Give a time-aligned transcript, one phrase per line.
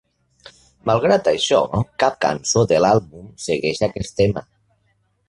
[0.89, 1.59] Malgrat això,
[2.03, 4.45] cap cançó de l'àlbum segueix aquest tema.